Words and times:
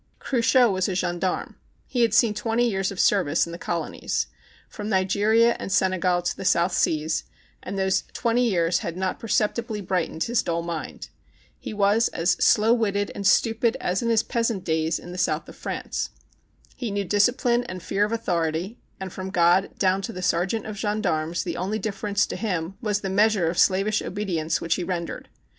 Cruchot 0.17 0.71
was 0.71 0.89
a 0.89 0.95
gendarme. 0.95 1.57
He 1.85 2.01
had 2.01 2.11
seen 2.15 2.33
twenty 2.33 2.67
years 2.67 2.91
of 2.91 2.99
service 2.99 3.45
in 3.45 3.51
the 3.51 3.59
colonies, 3.59 4.25
from 4.67 4.89
Nigeria 4.89 5.55
and 5.59 5.71
Senegal 5.71 6.23
to 6.23 6.35
the 6.35 6.43
South 6.43 6.71
Seas, 6.71 7.25
and 7.61 7.77
those 7.77 8.01
tv/enty 8.11 8.43
years 8.49 8.79
had 8.79 8.97
not 8.97 9.19
perceptibly 9.19 9.79
bright 9.79 10.11
ened 10.11 10.23
his 10.23 10.41
dull 10.41 10.63
mind. 10.63 11.09
He 11.59 11.71
was 11.71 12.07
as 12.07 12.31
slow 12.43 12.73
witted 12.73 13.11
and 13.13 13.27
stupid 13.27 13.77
as 13.79 14.01
in 14.01 14.09
his 14.09 14.23
peasant 14.23 14.63
days 14.63 14.97
in 14.97 15.11
the 15.11 15.19
south 15.19 15.47
of 15.47 15.55
THE 15.55 15.61
CHINAGO 15.61 15.69
169 15.69 15.81
France. 15.83 16.09
He 16.75 16.89
knew 16.89 17.05
discipline 17.05 17.63
and 17.65 17.83
fear 17.83 18.03
of 18.03 18.11
au 18.11 18.17
thority, 18.17 18.77
and 18.99 19.13
from 19.13 19.29
God 19.29 19.77
down 19.77 20.01
to 20.01 20.11
the 20.11 20.23
sergeant 20.23 20.65
of 20.65 20.79
gendarmes 20.79 21.43
the 21.43 21.57
only 21.57 21.77
difference 21.77 22.25
to 22.25 22.35
him 22.35 22.73
was 22.81 23.01
the 23.01 23.09
measure 23.11 23.47
of 23.47 23.59
slavish 23.59 24.01
obedience 24.01 24.59
which 24.59 24.73
he 24.81 24.83
rendered. 24.83 25.29